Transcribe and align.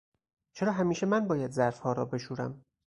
چرا 0.55 0.71
همیشه 0.71 1.05
من 1.05 1.27
باید 1.27 1.51
ظرفها 1.51 1.93
را 1.93 2.05
بشورم؟ 2.05 2.65